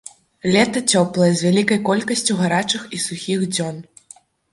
[0.53, 3.77] Лета цёплае, з вялікай колькасцю гарачых і сухіх дзён.